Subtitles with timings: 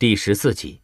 [0.00, 0.80] 第十四集，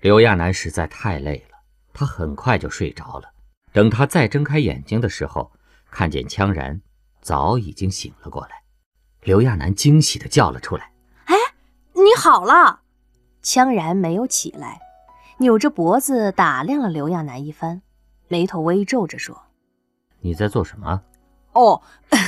[0.00, 1.58] 刘亚楠实在太累了，
[1.92, 3.32] 他很快就睡着了。
[3.72, 5.50] 等他再睁开眼睛的时候，
[5.90, 6.80] 看见羌然
[7.20, 8.62] 早已经醒了过来。
[9.22, 10.92] 刘亚楠惊喜地叫了出来
[11.26, 11.34] ：“哎，
[11.94, 12.82] 你好了！”
[13.42, 14.78] 羌然没有起来，
[15.38, 17.82] 扭着脖子打量了刘亚楠一番，
[18.28, 19.46] 眉头微皱着说
[20.22, 21.02] ：“你在做什么
[21.56, 21.80] ？”“哦，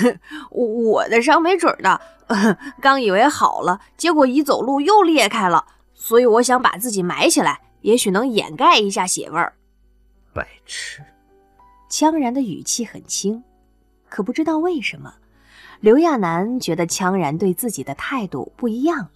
[0.50, 2.00] 我的伤没准的。
[2.80, 9.54] ”刚以为好了，结果一走路又裂开了，所以我想把自己埋起来，也许能掩盖一下血味儿。
[10.32, 11.02] 白痴！
[11.90, 13.42] 羌然的语气很轻，
[14.08, 15.14] 可不知道为什么，
[15.80, 19.08] 刘亚楠觉得羌然对自己的态度不一样，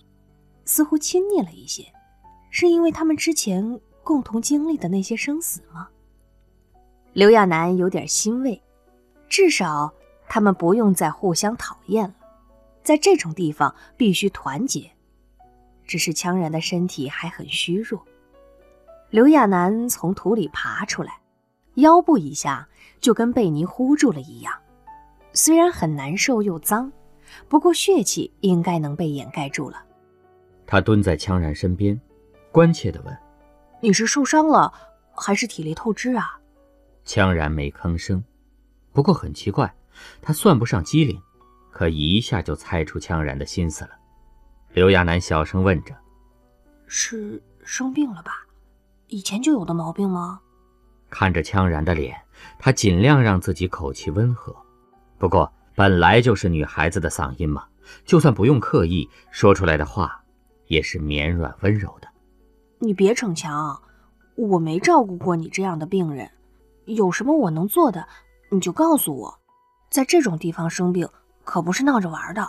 [0.64, 1.84] 似乎亲昵了一些。
[2.50, 5.88] 是因为他们之前共同经历的那些生死吗？
[7.12, 8.62] 刘亚楠有点欣慰，
[9.28, 9.92] 至少
[10.34, 12.14] 他们不用再互相讨厌了。
[12.82, 14.90] 在这种地方必须团结，
[15.84, 18.02] 只是羌然的身体还很虚弱。
[19.10, 21.18] 刘亚楠从土里爬出来，
[21.74, 22.66] 腰部以下
[22.98, 24.54] 就跟被泥糊住了一样，
[25.34, 26.90] 虽然很难受又脏，
[27.46, 29.84] 不过血气应该能被掩盖住了。
[30.66, 32.00] 他蹲在羌然身边，
[32.50, 33.14] 关切地问
[33.82, 34.72] ：“你是受伤了，
[35.14, 36.40] 还是体力透支啊？”
[37.04, 38.24] 羌然没吭声，
[38.94, 39.70] 不过很奇怪，
[40.20, 41.20] 他算不上机灵。
[41.70, 43.90] 可一下就猜出羌然的心思了，
[44.74, 45.96] 刘亚楠小声问着
[46.86, 48.46] ：“是生病了吧？
[49.08, 50.38] 以前就有的毛病吗？”
[51.08, 52.14] 看着羌然的脸，
[52.58, 54.54] 他尽量让自己口气温和。
[55.18, 57.64] 不过本来就是女孩子的嗓音嘛，
[58.04, 60.22] 就算不用刻意说出来的话，
[60.66, 62.08] 也是绵软温柔的。
[62.80, 63.80] 你别逞强，
[64.36, 66.30] 我没照顾过你这样的病人，
[66.84, 68.06] 有什么我能做的，
[68.50, 69.41] 你就告诉我。
[69.92, 71.08] 在这种地方生病。
[71.44, 72.48] 可不是闹着玩的。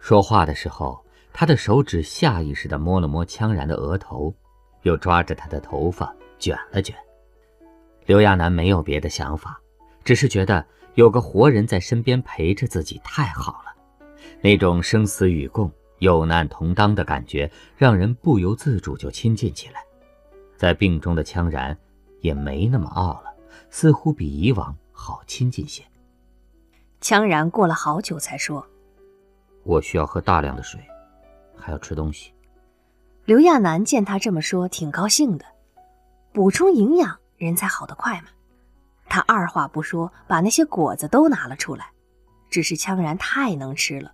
[0.00, 1.00] 说话的时候，
[1.32, 4.34] 他的手指下意识地摸了摸羌然的额头，
[4.82, 6.96] 又抓着他的头发卷了卷。
[8.04, 9.56] 刘亚楠没有别的想法，
[10.02, 13.72] 只是觉得有个活人在身边陪着自己太好了。
[14.40, 15.70] 那种生死与共、
[16.00, 19.84] 有难同当的感觉，让人不由自主就亲近起来。
[20.56, 21.78] 在病中的羌然
[22.20, 23.32] 也没那么傲了，
[23.70, 25.84] 似乎比以往好亲近些。
[27.02, 28.64] 羌然过了好久才说
[29.64, 30.80] ：“我需要喝大量的水，
[31.56, 32.32] 还要吃东西。”
[33.26, 35.44] 刘亚楠见他这么说，挺高兴的。
[36.32, 38.28] 补充营养，人才好得快嘛。
[39.08, 41.90] 他二话不说，把那些果子都拿了出来。
[42.48, 44.12] 只是羌然太能吃了，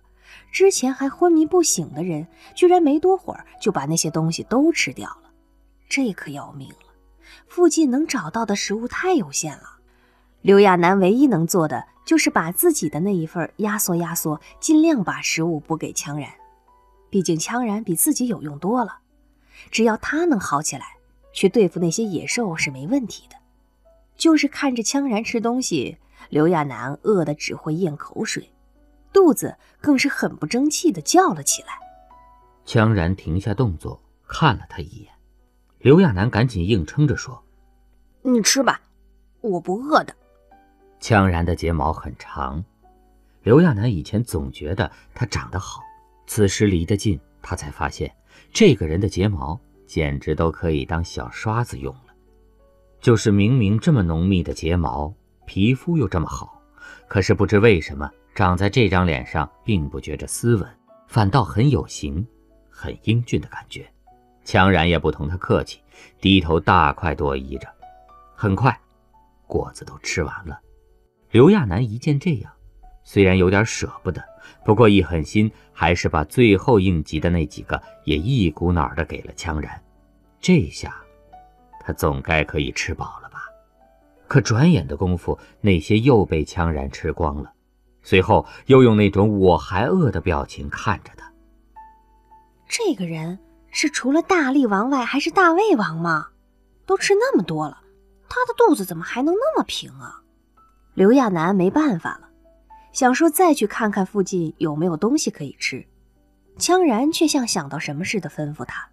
[0.51, 5.29] 之前还昏迷不醒的人，居然没多会儿就把那些东西都吃掉了。
[5.87, 6.93] 这可要命了，
[7.47, 9.78] 附近能找到的食物太有限了。
[10.41, 16.29] 刘亚楠唯一能做的就是把自己的那一份压缩压缩，尽量把食物补给羌然。
[17.09, 18.99] 毕竟羌然比自己有用多了，
[19.69, 20.97] 只要他能好起来，
[21.33, 23.35] 去对付那些野兽是没问题的。
[24.15, 25.97] 就是看着羌然吃东西，
[26.29, 28.49] 刘亚楠饿得只会咽口水，
[29.11, 31.69] 肚子更是很不争气的叫了起来。
[32.65, 35.11] 羌然停下动作，看了他一眼。
[35.79, 37.43] 刘亚楠赶紧硬撑着说
[38.21, 38.81] ：“你吃吧，
[39.41, 40.15] 我不饿的。”
[41.01, 42.63] 羌然的睫毛很长，
[43.43, 45.81] 刘亚楠以前总觉得他长得好，
[46.27, 48.13] 此时离得近，他才发现
[48.51, 52.13] 这个人的睫毛简直都可以当小刷子用了。
[52.99, 55.13] 就是明明这么浓密的睫毛，
[55.45, 56.61] 皮肤又这么好，
[57.07, 60.69] 可是不知为什么长在这张脸上，并不觉着斯文，
[61.07, 62.27] 反倒很有型，
[62.69, 63.89] 很英俊的感觉。
[64.45, 65.79] 羌然也不同他客气，
[66.19, 67.67] 低头大快朵颐着。
[68.35, 68.77] 很快，
[69.47, 70.59] 果子都吃完了。
[71.31, 72.51] 刘亚楠一见这样，
[73.03, 74.23] 虽然有点舍不得，
[74.65, 79.79] 不过一狠心，还是把最后应急的那几个也一股脑的给了羌然。
[80.39, 80.95] 这下，
[81.81, 83.43] 他总该可以吃饱了吧？
[84.27, 87.53] 可转眼的功夫，那些又被羌然吃光了。
[88.01, 91.31] 随后又用那种我还饿的表情看着他。
[92.67, 93.37] 这个人
[93.69, 96.29] 是除了大力王外，还是大胃王吗？
[96.87, 97.81] 都吃那么多了，
[98.27, 100.23] 他的肚子怎么还能那么平啊？
[100.99, 102.27] 刘亚楠没办法了，
[102.91, 105.87] 想说再去看看附近有没有东西可以吃，
[106.57, 108.85] 羌然却像想到什么似的吩咐他：“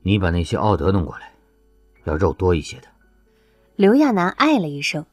[0.00, 1.30] 你把那些奥德弄过来，
[2.04, 2.88] 要肉多一些的。”
[3.76, 5.04] 刘亚楠哎了一声，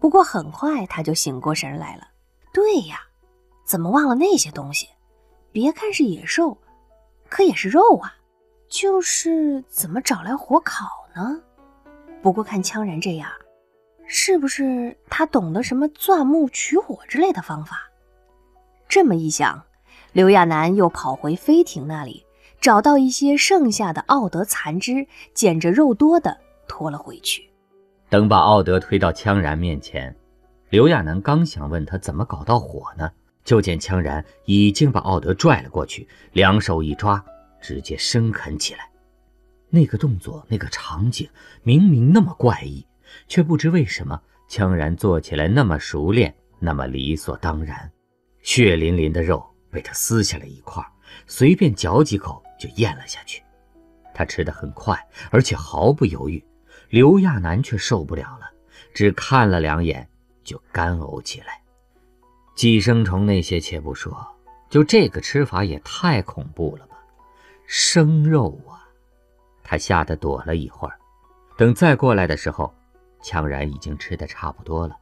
[0.00, 2.08] 不过很快他就醒过神来了。
[2.52, 2.98] 对呀，
[3.64, 4.88] 怎么忘了那些东西？
[5.52, 6.58] 别看是野兽，
[7.28, 8.12] 可也是肉啊。
[8.68, 11.40] 就是怎么找来火烤呢？
[12.20, 13.30] 不过看羌然这样。
[14.12, 17.88] 是不是他懂得什么钻木取火之类的方法？
[18.88, 19.62] 这么一想，
[20.12, 22.26] 刘亚楠又跑回飞艇那里，
[22.60, 26.36] 找到一些剩下的奥德残肢，捡着肉多的
[26.66, 27.48] 拖了回去。
[28.08, 30.12] 等把奥德推到羌然面前，
[30.70, 33.08] 刘亚楠刚想问他怎么搞到火呢，
[33.44, 37.24] 就见羌然已经把奥德拽了过去，两手一抓，
[37.60, 38.90] 直接生啃起来。
[39.68, 41.30] 那个动作，那个场景，
[41.62, 42.84] 明明那么怪异，
[43.28, 47.90] 却不知为什么羌然做起来那么熟练，那么理所当然。
[48.42, 50.84] 血淋淋的肉被他撕下了一块，
[51.26, 53.42] 随便嚼几口就咽了下去。
[54.14, 54.98] 他吃得很快，
[55.30, 56.44] 而且毫不犹豫。
[56.88, 58.50] 刘亚楠却受不了了，
[58.92, 60.06] 只看了两眼。
[60.42, 61.62] 就干呕起来。
[62.56, 64.26] 寄生虫那些且不说，
[64.68, 66.96] 就这个吃法也太恐怖了吧！
[67.66, 68.82] 生肉啊！
[69.62, 70.98] 他吓得躲了一会儿，
[71.56, 72.74] 等再过来的时候，
[73.22, 74.96] 羌然已经吃的差不多了。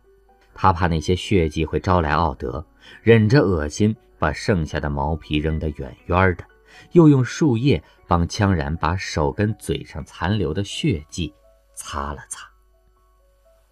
[0.55, 2.67] 他怕那些血迹会招来奥德，
[3.03, 6.45] 忍着恶心，把剩下的毛皮扔得远远的，
[6.93, 11.33] 又用树叶帮羌然把手跟嘴上残留的血迹
[11.75, 12.49] 擦了擦。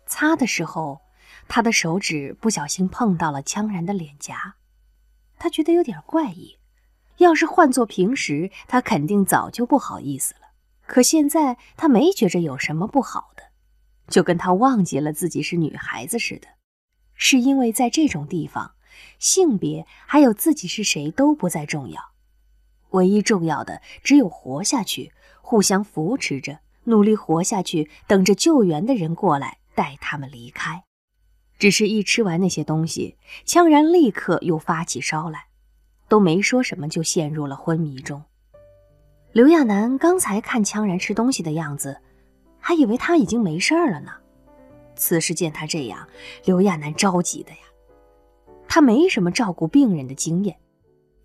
[0.06, 1.00] 擦的时候。
[1.48, 4.56] 他的手指不小心碰到了羌然的脸颊，
[5.38, 6.58] 他觉得有点怪异。
[7.18, 10.40] 要是换做平时，他肯定早就不好意思了。
[10.86, 13.30] 可现在他没觉着有什么不好，
[14.08, 16.48] 就跟他忘记了自己是女孩子似的。
[17.14, 18.72] 是因为在这种地方，
[19.18, 22.00] 性别还有自己是谁都不再重要，
[22.90, 30.82] 唯一重要的只有活下去，互相扶持着，努力活下去，等着救援的人过来带他们离开。
[31.58, 33.16] 只是一吃完那些东西，
[33.46, 35.46] 羌然立刻又发起烧来，
[36.06, 38.22] 都没说什么就陷入了昏迷中。
[39.32, 41.98] 刘亚楠刚才看羌然吃东西的样子，
[42.66, 44.10] 还以为他已经没事了呢。
[44.96, 46.04] 此时见他这样，
[46.46, 47.58] 刘亚楠着急的呀。
[48.66, 50.58] 他没什么照顾病人的经验，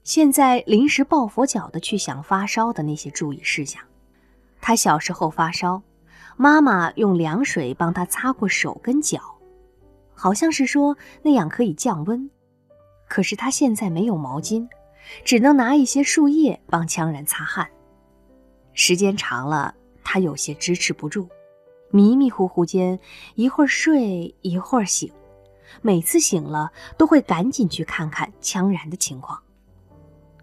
[0.04, 3.82] 现在临时抱佛脚的去想发烧的那些注意事项。
[4.62, 5.82] 他小时候发烧，
[6.38, 9.20] 妈妈用凉水帮他擦过手跟脚。
[10.14, 12.30] 好像是说那样可以降温，
[13.10, 14.68] 可是他现在没有毛巾，
[15.26, 17.68] 只能拿一些树叶帮羌然擦汗。
[18.74, 21.28] 时间长了，他有些支持不住，
[21.90, 23.00] 迷迷糊糊间
[23.36, 25.12] 一会儿睡一会儿醒，
[25.82, 29.42] 每次醒了都会赶紧去看看羌然的情况。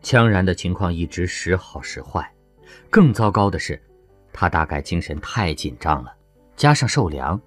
[0.02, 2.32] 羌然的情况一直时好时坏，
[2.88, 3.80] 更糟糕的是，
[4.32, 6.14] 他大概精神太紧张了，
[6.56, 7.40] 加上受凉，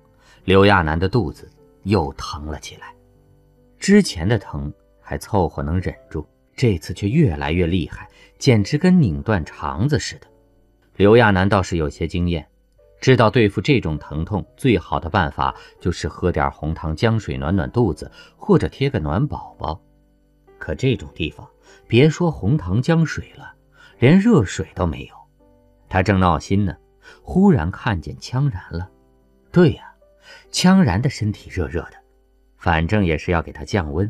[0.43, 1.49] 刘亚楠的肚子。
[1.85, 2.93] 又疼了起来，
[3.79, 4.71] 之前的疼
[5.01, 6.23] 还凑合能忍住，
[6.55, 10.27] 这次却越来越厉害，简直跟拧断肠子似的。
[11.01, 12.47] 刘亚楠倒是有些经验，
[12.99, 19.81] 知道对付这种疼痛最好的办法就是喝点红糖姜水暖暖肚子，或者贴个暖宝宝。
[20.59, 21.49] 可这种地方，
[21.87, 23.51] 别说红糖姜水了，
[23.97, 25.15] 连热水都没有。
[25.89, 26.77] 他正闹心呢，
[27.23, 28.87] 忽然看见羌然了。
[29.51, 29.91] 对呀。
[30.51, 31.93] 羌然的身体热热的，
[32.57, 34.09] 反正也是要给他降温。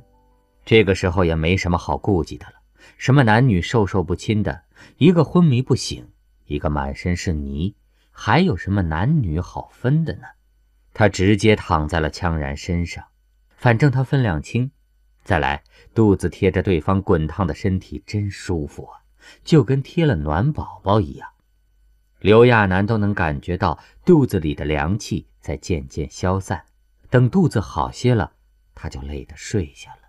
[0.65, 2.55] 这个时候也没什么好顾忌的了，
[2.97, 4.63] 什么男女授受不亲的，
[4.97, 6.05] 一个昏迷不醒，
[6.51, 7.75] 一个满身是泥，
[8.11, 10.23] 还有什么男女好分的呢？
[10.93, 13.05] 他直接躺在了羌然身上，
[13.55, 14.71] 反正他分量轻。
[15.23, 15.63] 再来，
[15.93, 18.99] 肚子贴着对方滚烫的身体，真舒服啊，
[19.43, 21.29] 就跟贴了暖宝宝一样。
[22.19, 25.27] 刘亚楠都能感觉到肚子里的凉气。
[25.41, 26.65] 在渐渐消散，
[27.09, 28.33] 等肚子好些了，
[28.75, 30.01] 他就累得睡下了。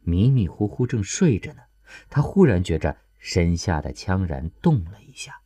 [0.00, 1.62] 迷迷糊糊正睡着呢，
[2.10, 5.40] 他忽然觉着身下的羌然动了一下，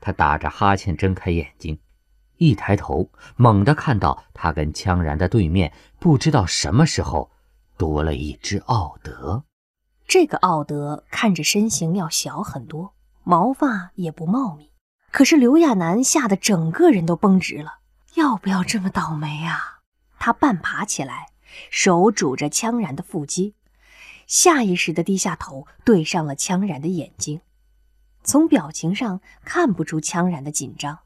[0.00, 1.78] 他打着哈欠睁开眼睛，
[2.36, 7.30] 一抬头，猛地看到他跟羌然的对面，不知道什么时候
[7.76, 9.44] 多了一只奥德。
[10.06, 14.70] 这个奥德看着身形要小很多，毛发也不茂密，
[15.10, 17.80] 可是刘亚楠吓得整个人都绷直了。
[18.14, 19.80] 要不要这么倒霉啊？
[20.18, 21.26] 他半爬起来，
[21.70, 23.54] 手拄着羌然的腹肌，
[24.26, 27.40] 下意识地低下头，对上了羌然的眼睛。
[28.22, 30.98] 从表情上看不出羌然的紧张，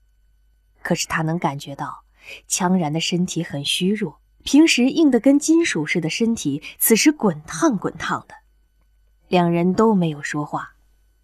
[0.83, 2.05] 可是他能感觉到
[2.49, 8.35] 羌然的身体很虚弱，平时硬得跟金属似的身体，此时滚烫滚烫的。
[9.29, 10.75] 两人都没有说话，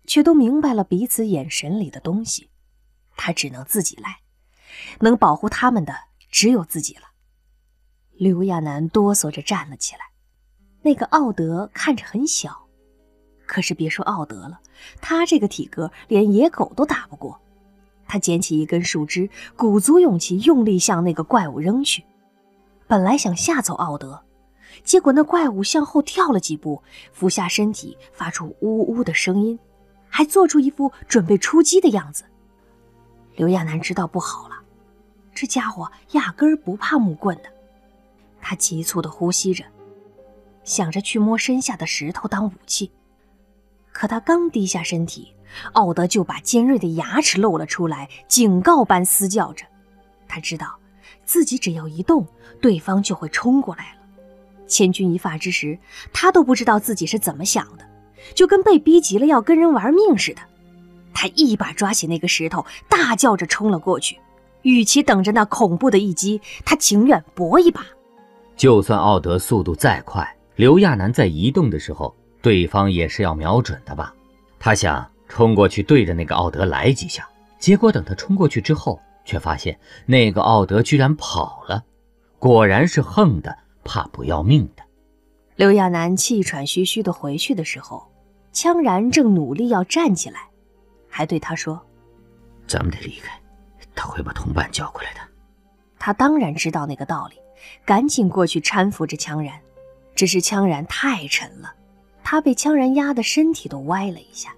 [0.07, 2.51] 却都明白了彼此眼神里的东西。
[3.17, 4.21] 他只能自己来。
[5.01, 5.95] 能保护他们的
[6.31, 7.03] 只有自己了。
[8.13, 10.01] 刘亚楠哆嗦着站了起来。
[10.83, 12.68] 那个奥德看着很小，
[13.49, 14.61] 可是别说奥德了，
[15.01, 17.41] 他这个体格连野狗都打不过。
[18.07, 22.05] 他捡起一根树枝，鼓足勇气，用力向那个怪物扔去。
[22.87, 24.23] 本来想吓走奥德，
[24.85, 29.59] 结果那怪物向后跳了几步，俯下身体，发出呜呜的声音，
[30.09, 32.25] 还做出一副准备出击的样子。
[33.35, 34.57] 刘亚楠知道不好了，
[35.35, 37.45] 这家伙压根儿不怕木棍的。
[38.41, 39.65] 他急促的呼吸着，
[40.65, 42.91] 想着去摸身下的石头当武器。
[43.99, 45.35] 可他刚低下身体，
[45.73, 49.67] 奥德就把尖锐的牙齿露了出来，警告般嘶叫着。
[50.29, 50.73] 他知道，
[51.25, 52.25] 自己只要一动，
[52.61, 54.01] 对方就会冲过来了。
[54.69, 55.77] 千钧一发之时，
[56.13, 57.85] 他都不知道自己是怎么想的，
[58.37, 60.41] 就跟被逼急了要跟人玩命似的。
[61.13, 64.17] 他一把抓起那个石头，大叫着冲了过去。
[64.63, 67.85] 与其等着那恐怖的一击，他情愿搏一把。
[68.57, 72.15] 就算奥德速度再快，刘亚楠在移动的时候。
[72.41, 74.15] 对方也是要瞄准的吧？
[74.59, 77.29] 他想冲过去对着那个奥德来几下，
[77.59, 81.85] 结果等他冲过去之后，却发现那个奥德居然跑了。
[82.39, 84.83] 果然是横的，怕不要命的。
[85.57, 88.11] 刘亚楠气喘吁吁的回去的时候，
[88.53, 90.49] 羌然正努力要站起来，
[91.09, 91.85] 还对他说
[92.67, 93.37] ：“咱们得离开，
[93.95, 95.21] 他会把同伴叫过来的。”
[95.99, 97.37] 他当然知道那个道理，
[97.85, 99.61] 赶紧过去搀扶着羌然，
[100.15, 101.75] 只是羌然太沉了。
[102.31, 104.55] 他被羌然压得身体都歪了一下，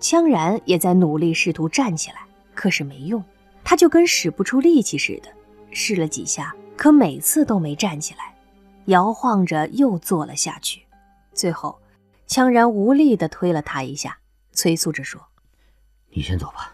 [0.00, 2.16] 羌然也在努力试图站起来，
[2.54, 3.22] 可是没用，
[3.62, 5.28] 他就跟使不出力气似的，
[5.70, 8.34] 试了几下，可每次都没站起来，
[8.86, 10.82] 摇晃着又坐了下去。
[11.34, 11.78] 最后，
[12.26, 14.16] 羌然无力地推了他一下，
[14.52, 15.20] 催促着说
[16.08, 16.72] ：“你先走吧。”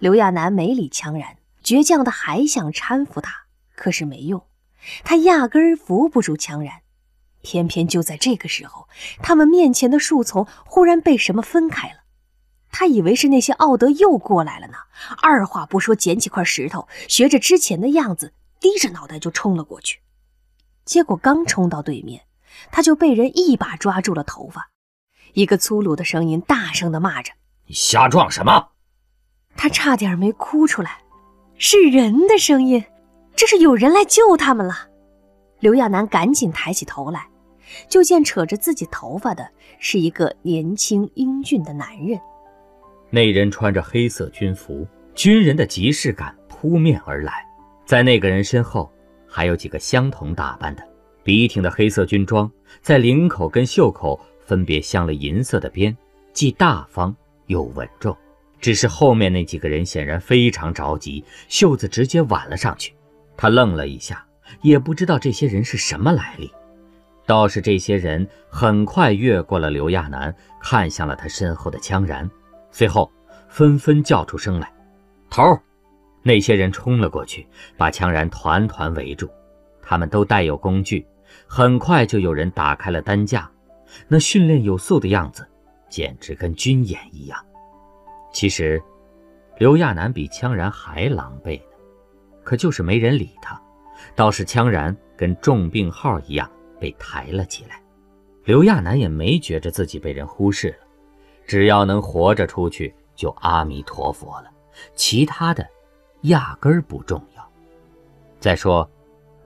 [0.00, 3.44] 刘亚楠没理羌然，倔强的还想搀扶他，
[3.76, 4.42] 可是没用，
[5.04, 6.80] 他压根儿扶不住羌然。
[7.44, 8.88] 偏偏就在这个时候，
[9.22, 11.96] 他们面前的树丛忽然被什么分开了。
[12.72, 14.74] 他以为是那些奥德又过来了呢，
[15.22, 20.00] 二话不说捡起块石头，学着之前的样子，低着脑袋就冲了过去。
[20.84, 22.22] 结果刚冲到对面，
[22.72, 24.70] 他就被人一把抓住了头发，
[25.34, 27.32] 一个粗鲁的声音大声的骂着
[27.68, 28.70] ：“你瞎撞什么？”
[29.54, 31.02] 他差点没哭出来，
[31.58, 32.84] 是人的声音，
[33.36, 34.88] 这是有人来救他们了。
[35.60, 37.28] 刘亚楠赶紧抬起头来。
[37.88, 42.18] 就见扯着自己头发的是一个年轻英俊的男人。
[43.10, 47.44] 那人穿着黑色军服，军人的即视感扑面而来。
[47.84, 48.90] 在那个人身后，
[49.28, 50.82] 还有几个相同打扮的，
[51.22, 52.50] 笔挺的黑色军装，
[52.80, 55.96] 在领口跟袖口分别镶了银色的边，
[56.32, 57.14] 既大方
[57.46, 58.16] 又稳重。
[58.60, 62.94] 只是后面那几个人显然非常着急，袖子直接挽了上去。
[63.36, 64.26] 他愣了一下，
[64.62, 66.50] 也不知道这些人是什么来历。
[67.26, 72.30] 倒是这些人很快越过了刘亚楠，看向了他身后的羌然，
[72.70, 73.10] 随后
[73.48, 74.72] 纷纷叫出声来
[75.30, 75.42] ：“头！”
[76.22, 79.28] 那些人冲了过去，把羌然团团围住。
[79.82, 81.06] 他们都带有工具，
[81.46, 83.50] 很快就有人打开了担架。
[84.08, 85.46] 那训练有素的样子，
[85.90, 87.38] 简直跟军演一样。
[88.32, 88.82] 其实，
[89.58, 91.76] 刘亚楠比羌然还狼狈呢，
[92.42, 93.60] 可就是没人理他。
[94.16, 96.50] 倒是羌然跟重病号一样。
[96.84, 97.80] 被抬了起来，
[98.44, 100.86] 刘亚楠也没觉着自己被人忽视了，
[101.46, 104.50] 只要能活着出去，就阿弥陀佛了，
[104.94, 105.66] 其他的
[106.24, 107.50] 压根儿不重要。
[108.38, 108.86] 再说，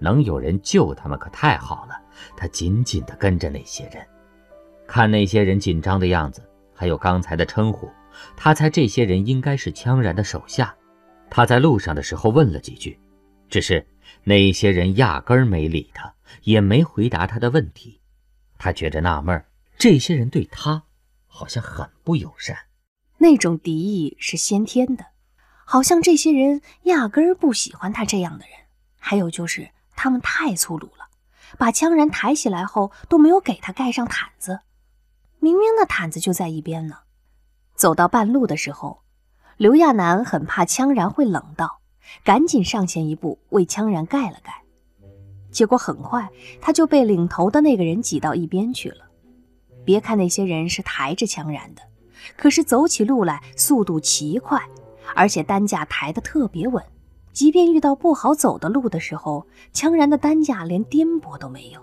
[0.01, 1.95] 能有人救他们可太好了。
[2.37, 4.05] 他紧紧地跟着那些人，
[4.85, 6.43] 看那些人紧张的样子，
[6.75, 7.89] 还有刚才的称呼，
[8.37, 10.75] 他猜这些人应该是羌然的手下。
[11.31, 12.99] 他在路上的时候问了几句，
[13.49, 13.87] 只是
[14.25, 16.13] 那些人压根儿没理他。
[16.43, 18.01] 也没回答他的问题，
[18.59, 19.45] 他觉着纳闷
[19.77, 20.85] 这些人对他
[21.27, 22.57] 好像很不友善，
[23.19, 25.07] 那种敌意是先天的，
[25.65, 28.55] 好像这些人压根儿不喜欢他这样的人。
[28.99, 31.09] 还有就是他们太粗鲁了，
[31.57, 34.61] 把羌然抬起来后都没有给他盖上毯子，
[35.39, 36.99] 明明那毯子就在一边呢。
[37.75, 39.03] 走到半路的时候，
[39.57, 41.81] 刘亚楠很怕羌然会冷到，
[42.25, 44.63] 赶紧上前一步为羌然盖了盖。
[45.51, 46.29] 结果很快，
[46.61, 49.05] 他就被领头的那个人挤到一边去了。
[49.85, 51.83] 别看那些人是抬着羌然的，
[52.37, 54.61] 可是走起路来速度奇快，
[55.15, 56.85] 而且担架抬得特别稳。
[57.33, 61.81] 即便遇到不好走的路的时候，羌然的担架连颠簸都没有。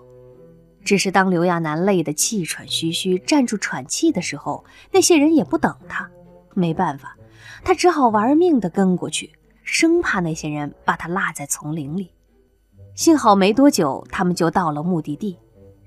[0.84, 6.08] 只是当刘亚楠累得气喘吁吁站住喘气的时候，那些人也不等他。
[6.54, 7.16] 没办法，
[7.64, 9.32] 他只好玩命地跟过去，
[9.64, 12.12] 生怕那些人把他落在丛林里。
[12.96, 15.38] 幸好没多久，他们就到了目的地。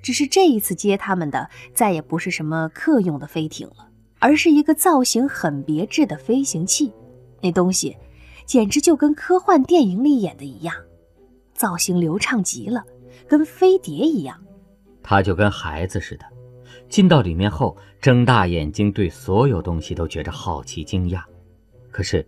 [0.01, 3.89] 只是这一次接他们的再也不是什么客用的飞艇了，
[4.19, 6.93] 而是一个造型很别致的飞行器。
[7.41, 7.97] 那东西
[8.45, 10.73] 简直就跟科幻电影里演的一样，
[11.53, 12.83] 造型流畅极了，
[13.27, 14.39] 跟飞碟一样。
[15.01, 16.25] 他就跟孩子似的，
[16.87, 21.23] 进到里面后，睁大眼睛，对所有东西都觉着好奇惊讶，
[21.91, 22.25] 可是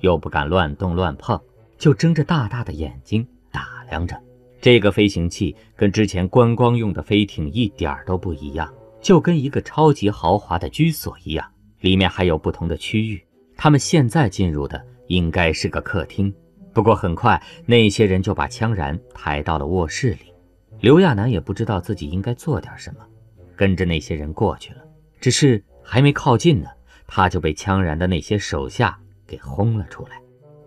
[0.00, 1.40] 又不敢乱动乱碰，
[1.78, 4.20] 就睁着大大的眼睛打量着。
[4.64, 11.46] 这个飞行器跟之前观光用的飞艇一点都不一样，就跟一个超级豪华的居所一样。
[11.80, 13.22] 里面还有不同的区域，
[13.58, 16.34] 他们现在进入的应该是个客厅。
[16.72, 20.32] 不过很快，那些人就把羌然抬到了卧室里。
[20.80, 23.06] 刘亚楠也不知道自己应该做点什么，
[23.54, 24.78] 跟着那些人过去了。
[25.20, 26.70] 只是还没靠近呢，
[27.06, 30.18] 他就被羌然的那些手下给轰了出来。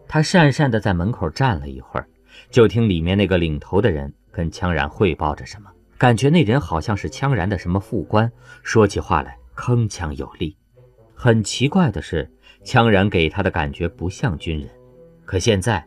[0.08, 2.08] 他讪讪地在门口站了一会儿。
[2.50, 8.32] 就听里面那个领头的人跟羌然汇报着什么，感觉那人好像是羌然的什么副官，
[8.64, 10.56] 说起话来铿锵有力。
[11.14, 12.32] 很奇怪的是，
[12.64, 14.70] 羌然给他的感觉不像军人，
[15.26, 15.84] 可现在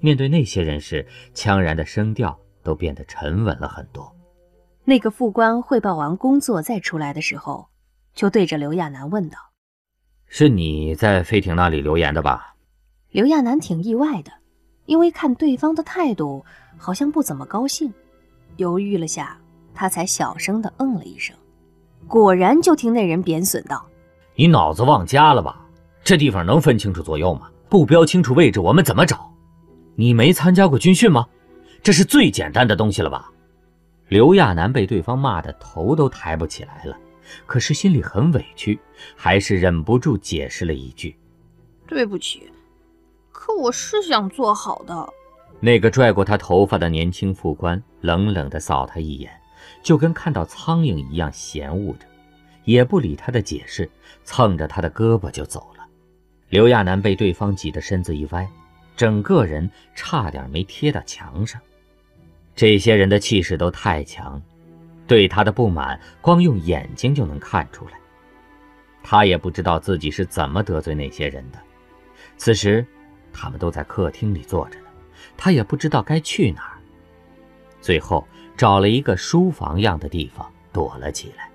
[0.00, 4.12] 面对那些人时，羌然的声调都变得沉稳了很多。
[4.84, 7.68] 那个副官汇报完工作再出来的时候，
[8.12, 9.38] 就对着刘亚楠问道
[10.26, 12.56] ：“是你在飞艇那里留言的吧？”
[13.12, 14.32] 刘亚楠挺意外的。
[14.92, 16.44] 因为看对方的态度
[16.76, 17.90] 好像不怎么高兴，
[18.58, 19.38] 犹豫了下，
[19.72, 21.34] 他才小声的嗯了一声。
[22.06, 23.86] 果然，就听那人贬损道
[24.36, 25.66] ：“你脑子忘家了吧？
[26.04, 27.50] 这地方能分清楚左右吗？
[27.70, 29.32] 不标清楚位置，我们怎么找？
[29.94, 31.26] 你没参加过军训吗？
[31.82, 33.32] 这是最简单的东西了吧？”
[34.08, 36.94] 刘亚楠被对方骂的头都抬不起来了，
[37.46, 38.78] 可是心里很委屈，
[39.16, 41.16] 还是忍不住解释了一句
[41.88, 42.42] ：“对不起。”
[43.44, 45.12] 可我是想做好的。
[45.58, 49.32] 那个拽过他头发的年轻副官冷冷地扫他一眼，
[49.82, 52.06] 就跟看到苍蝇一样嫌恶着，
[52.62, 53.90] 也不理他的解释，
[54.22, 55.84] 蹭着他的胳膊就走了。
[56.50, 58.48] 刘亚楠被对方挤得身子一歪，
[58.96, 61.60] 整个人差点没贴到墙上。
[62.54, 64.40] 这些人的气势都太强，
[65.08, 67.94] 对他的不满光用眼睛就能看出来。
[69.02, 71.58] 他也不知道自己是怎么得罪那些人的。
[72.36, 72.86] 此时。
[73.32, 74.86] 他们都在客厅里坐着呢，
[75.36, 76.78] 他也不知道该去哪儿。
[77.80, 81.50] 最后找了一个书房样的地方躲了起来。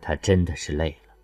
[0.00, 1.14] 他真的是累了，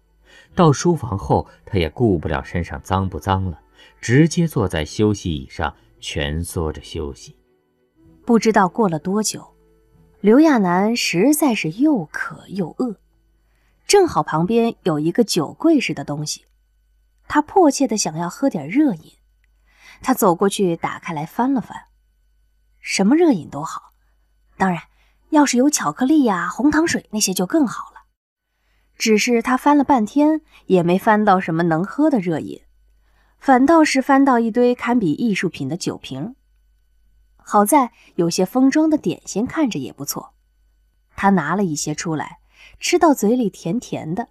[0.54, 3.58] 到书房后，他也顾不了身上脏不脏了，
[4.00, 7.34] 直接坐在休息椅上蜷缩着休息。
[8.26, 9.54] 不知道过了多久，
[10.20, 12.96] 刘亚楠实在是又渴又饿，
[13.86, 16.44] 正好旁边有一个酒柜似的东西，
[17.26, 19.12] 他迫切的想要喝点热饮。
[20.04, 21.86] 他走过去，打开来翻了翻，
[22.78, 23.94] 什么热饮都好，
[24.58, 24.82] 当然，
[25.30, 28.02] 要是有巧克力呀、红糖水那些就更好了。
[28.98, 32.60] 只是他翻了半天，也没翻到什么能喝的热饮，
[33.38, 36.36] 反倒是翻到一堆堪比艺术品的酒瓶。
[37.36, 40.34] 好在有些封装的点心看着也不错，
[41.16, 42.40] 他拿了一些出来，
[42.78, 44.28] 吃到嘴里甜甜的，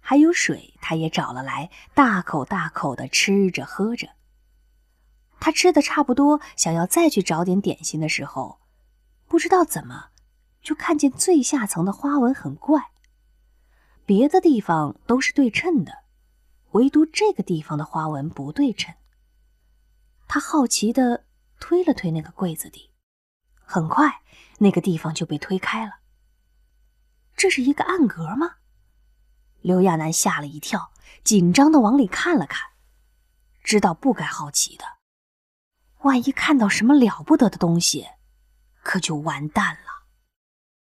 [0.00, 4.15] 还有水，他也找了来，大口大口的吃着喝着。
[5.38, 8.60] 他吃的差不多，想要再去找点点心的时候，
[9.28, 10.10] 不知道怎么，
[10.62, 12.90] 就看见最下层的花纹很怪。
[14.04, 16.04] 别的地方都是对称的，
[16.72, 18.94] 唯独这个地方的花纹不对称。
[20.28, 21.24] 他好奇的
[21.60, 22.90] 推了推那个柜子底，
[23.60, 24.22] 很快
[24.58, 26.00] 那个地方就被推开了。
[27.36, 28.56] 这是一个暗格吗？
[29.60, 32.70] 刘亚楠吓了一跳，紧张的往里看了看，
[33.62, 34.95] 知道不该好奇的。
[36.06, 38.06] 万一看到什么了不得的东西，
[38.82, 39.95] 可就完蛋了。